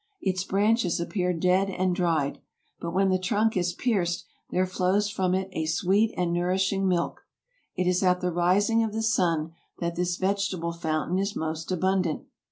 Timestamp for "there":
4.49-4.65